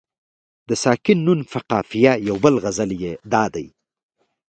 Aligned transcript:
د 0.69 0.71
ساکن 0.83 1.17
نون 1.27 1.39
په 1.51 1.59
قافیه 1.69 2.13
یو 2.27 2.35
بل 2.43 2.55
غزل 2.63 2.91
یې 3.03 3.13
دادی. 3.33 3.67